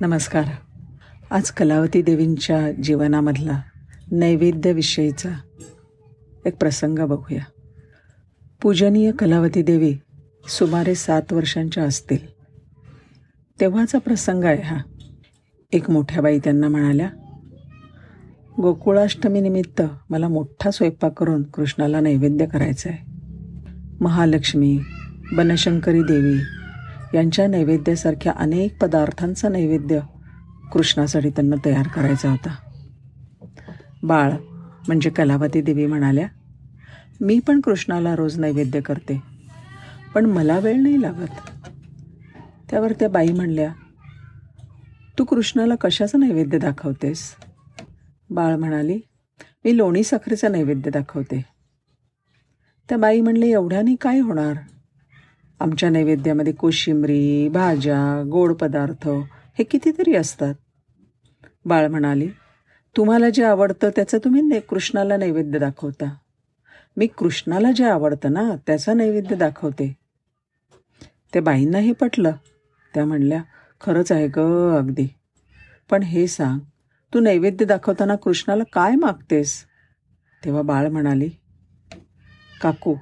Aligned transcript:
नमस्कार. 0.00 0.44
आज 1.30 1.50
कलावती 1.50 2.02
देवींच्या 2.02 2.72
जीवनामधला 2.72 3.60
नैवेद्यविषयीचा 4.12 5.28
एक 6.46 6.56
प्रसंग 6.56 6.98
बघूया. 6.98 7.42
पूजनीय 8.62 9.12
कलावती 9.12 9.62
देवी 9.62 9.94
सुमारे 10.48 10.94
सात 10.94 11.32
वर्षांच्या 11.32 11.84
असतील. 11.84 12.18
तेव्हाचा 13.60 13.98
प्रसंग 13.98 14.44
आहे 14.44 14.62
हा. 14.62 14.76
एक 15.72 15.90
मोठ्या 15.90 16.22
बाई 16.22 16.38
त्यांना 16.38 16.68
म्हणाल्या 16.68 17.10
गोकुळाष्टमीनिमित्त 18.56 19.82
मला 20.10 20.28
मोठा 20.28 20.70
स्वयंपाक 20.70 21.12
करून 21.12 21.42
कृष्णाला 21.42 22.00
नैवेद्य 22.00 22.46
करायचा 22.46 22.90
आहे 22.90 23.12
महालक्ष्मी 24.00 24.80
बनशंकरी 25.32 26.02
देवी 26.02 26.38
यांच्या 27.16 27.46
नैवेद्यासारख्या 27.46 28.32
अनेक 28.36 28.76
पदार्थांचा 28.80 29.48
नैवेद्य 29.48 30.00
कृष्णासाठी 30.72 31.30
त्यांना 31.30 31.56
तयार 31.64 31.88
करायचा 31.88 32.30
होता. 32.30 32.54
बाळ 34.02 34.32
म्हणजे 34.88 35.10
कलावती 35.10 35.60
देवी 35.60 35.86
म्हणाल्या 35.86 36.26
मी 37.20 37.38
पण 37.46 37.60
कृष्णाला 37.60 38.14
रोज 38.16 38.38
नैवेद्य 38.38 38.80
करते 38.80 39.22
पण 40.14 40.26
मला 40.26 40.58
वेळ 40.58 40.82
नाही 40.82 41.02
लागत. 41.02 41.40
त्यावर 42.70 42.92
त्या 42.92 43.08
बाई 43.08 43.28
म्हणल्या 43.28 43.72
तू 45.18 45.24
कृष्णाला 45.24 45.74
कशाचं 45.74 46.20
नैवेद्य 46.20 46.58
दाखवतेस? 46.58 47.22
बाळ 48.30 48.56
म्हणाली 48.56 49.00
मी 49.64 49.76
लोणी 49.76 50.02
साखरेचा 50.02 50.48
नैवेद्य 50.48 50.90
दाखवते. 50.90 51.44
त्या 52.88 52.98
बाई 52.98 53.20
म्हणले 53.20 53.50
एवढ्याने 53.50 53.94
काय 53.94 54.18
होणार? 54.18 54.54
आमच्या 55.60 55.90
नैवेद्यामध्ये 55.90 56.52
कोशिंबरी 56.52 57.48
भाज्या 57.48 58.28
गोड 58.30 58.52
पदार्थ 58.52 59.08
हे 59.58 59.64
कितीतरी 59.64 60.14
असतात. 60.14 60.54
बाळ 61.64 61.88
म्हणाली 61.88 62.28
तुम्हाला 62.96 63.30
जे 63.30 63.44
आवडतं 63.44 63.90
त्याचं 63.96 64.18
तुम्ही 64.18 64.42
ने 64.42 64.60
कृष्णाला 64.60 65.16
नैवेद्य 65.16 65.58
दाखवता. 65.58 66.14
मी 66.96 67.06
कृष्णाला 67.06 67.72
जे 67.72 67.84
आवडतं 67.84 68.32
ना 68.32 68.54
त्याचा 68.66 68.94
नैवेद्य 68.94 69.36
दाखवते. 69.36 69.96
त्या 71.32 71.42
बाईंनाही 71.42 71.92
पटलं. 71.92 72.32
त्या 72.94 73.04
म्हणल्या 73.04 73.42
खरंच 73.80 74.12
आहे 74.12 74.28
ग 74.28 74.38
अगदी. 74.78 75.08
पण 75.90 76.02
हे 76.02 76.26
सांग 76.26 76.60
तू 77.14 77.20
नैवेद्य 77.20 77.64
दाखवताना 77.64 78.14
कृष्णाला 78.14 78.64
काय 78.72 78.94
मागतेस? 78.94 79.64
तेव्हा 80.44 80.62
बाळ 80.62 80.88
म्हणाली 80.88 81.28
काकू 82.62 82.94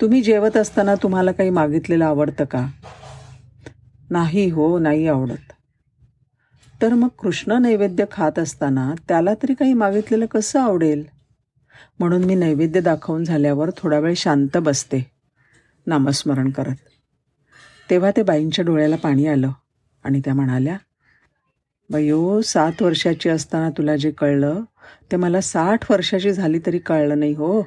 तुम्ही 0.00 0.22
जेवत 0.22 0.56
असताना 0.56 0.94
तुम्हाला 0.94 1.32
काही 1.32 1.50
मागितलेलं 1.50 2.04
आवडतं 2.04 2.44
का? 2.44 2.66
नाही 4.10 4.50
हो 4.50 4.78
नाही 4.78 5.08
आवडत. 5.08 5.52
तर 6.82 6.94
मग 6.94 7.08
कृष्ण 7.18 7.52
नैवेद्य 7.52 8.04
खात 8.12 8.38
असताना 8.38 8.94
त्याला 9.08 9.34
तरी 9.34 9.54
काही 9.54 9.72
मागितलेलं 9.72 10.26
कसं 10.26 10.60
आवडेल? 10.60 11.04
म्हणून 11.98 12.24
मी 12.24 12.34
नैवेद्य 12.34 12.80
दाखवून 12.80 13.24
झाल्यावर 13.24 13.70
थोडा 13.76 13.98
वेळ 13.98 14.14
शांत 14.16 14.56
बसते. 14.56 15.10
नामस्मरण 15.86 16.50
करत. 16.50 16.74
तेव्हा 17.90 18.10
ते 18.16 18.22
बाईंच्या 18.22 18.64
डोळ्याला 18.64 18.96
पाणी 18.96 19.26
आलं 19.26 19.50
आणि 20.04 20.20
त्या 20.24 20.34
म्हणाल्या 20.34 20.76
बयो 21.90 22.40
सात 22.40 22.82
वर्षाची 22.82 23.28
असताना 23.28 23.70
तुला 23.70 23.96
जे 23.96 24.10
कळलं 24.10 24.60
ते 25.12 25.16
मला 25.16 25.40
साठ 25.40 25.90
वर्षाची 25.90 26.32
झाली 26.32 26.58
तरी 26.66 26.78
कळलं 26.78 27.18
नाही 27.18 27.32
हो. 27.34 27.62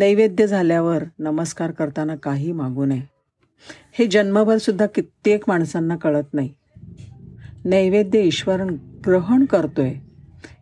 नैवेद्य 0.00 0.46
झाल्यावर 0.46 1.04
नमस्कार 1.18 1.70
करताना 1.70 2.16
काही 2.16 2.52
मागू 2.52 2.84
नये. 2.84 3.02
हे 3.92 4.06
जन्मभर 4.06 4.56
सुद्धा 4.56 4.86
कित्येक 4.86 5.44
माणसांना 5.48 5.96
कळत 5.96 6.24
नाही. 6.32 6.54
नैवेद्य 7.64 8.20
ईश्वर 8.20 8.62
ग्रहण 9.06 9.44
करतोय. 9.44 9.94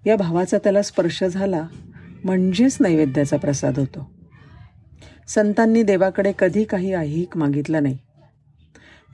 या 0.07 0.17
भावाचा 0.17 0.59
त्याला 0.59 0.83
स्पर्श 0.83 1.25
झाला 1.25 1.69
म्हणजेच 2.25 2.77
नैवेद्याचा 2.81 3.37
प्रसाद 3.37 3.79
होतो. 3.79 4.11
संतांनी 5.29 5.83
देवाकडे 5.83 6.33
कधी 6.39 6.65
काही 6.65 6.95
ऐहिक 6.95 7.37
मागितलं 7.37 7.83
नाही. 7.83 7.99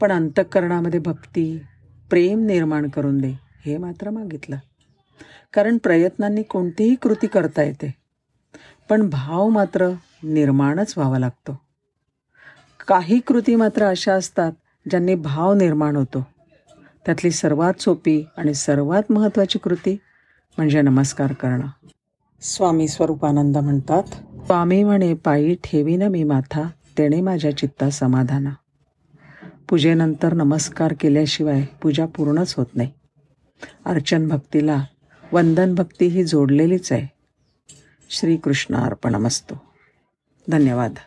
पण 0.00 0.12
अंतःकरणामध्ये 0.12 1.00
भक्ती 1.00 1.62
प्रेम 2.10 2.46
निर्माण 2.46 2.88
करून 2.88 3.18
दे 3.18 3.32
हे 3.66 3.78
मात्र 3.78 4.10
मागितलं. 4.10 4.56
कारण 5.52 5.78
प्रयत्नांनी 5.78 6.42
कोणतीही 6.42 6.94
कृती 6.94 7.26
करता 7.26 7.62
येते. 7.62 8.03
पण 8.88 9.10
भाव 9.10 9.48
मात्र 9.48 9.88
निर्माणच 10.22 10.94
व्हावा 10.96 11.18
लागतो. 11.18 11.60
काही 12.88 13.20
कृती 13.20 13.56
मात्र 13.56 13.82
अशा 13.84 14.12
असतात 14.12 14.52
ज्यांनी 14.90 15.14
भाव 15.14 15.54
निर्माण 15.54 15.96
होतो. 15.96 16.26
त्यातली 17.06 17.30
सर्वात 17.30 17.80
सोपी 17.80 18.22
आणि 18.36 18.54
सर्वात 18.54 19.12
महत्त्वाची 19.12 19.58
कृती 19.58 19.96
म्हणजे 20.56 20.82
नमस्कार 20.82 21.32
करणं. 21.32 21.66
स्वामी 22.40 22.88
स्वरूपानंद 22.88 23.56
म्हणतात 23.56 24.02
स्वामी 24.46 24.84
म्हणे 24.84 25.14
पायी 25.14 25.54
ठेवीन 25.64 26.02
मी 26.02 26.24
माथा 26.24 26.62
तेणे 26.98 27.20
माझ्या 27.20 27.56
चित्ता 27.56 27.90
समाधाना. 27.90 28.50
पूजेनंतर 29.68 30.34
नमस्कार 30.34 30.94
केल्याशिवाय 31.00 31.64
पूजा 31.82 32.06
पूर्णच 32.06 32.54
होत 32.56 32.66
नाही. 32.74 32.92
अर्चन 33.84 34.28
भक्तीला 34.28 34.84
वंदन 35.32 35.74
भक्ती 35.74 36.06
ही 36.06 36.24
जोडलेलीच 36.24 36.92
आहे. 36.92 37.14
श्रीकृष्णार्पणमस्तु 38.16 39.54
धन्यवाद 40.50 40.98